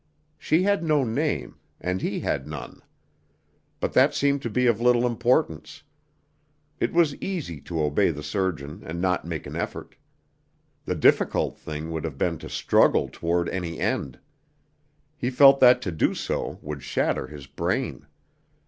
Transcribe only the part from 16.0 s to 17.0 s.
so would